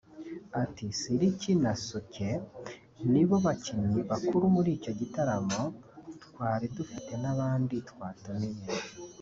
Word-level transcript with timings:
Ati 0.61 0.85
“Siriki 0.99 1.51
na 1.63 1.73
Souké 1.85 2.31
nibo 3.11 3.35
bakinnyi 3.45 3.99
bakuru 4.09 4.45
muri 4.55 4.69
icyo 4.77 4.91
gitaramo 4.99 5.61
twari 6.25 6.65
dufite 6.77 7.13
n’abandi 7.23 7.75
twatumiye 7.89 8.63